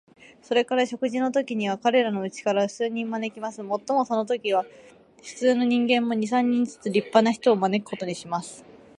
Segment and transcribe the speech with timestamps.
[0.41, 3.61] それから食事のときには、彼等のうちから数人招きます。
[3.61, 4.65] もっともそのときには、
[5.21, 8.65] 普通の人間も、二三人ずつ立派な人を招くことにします。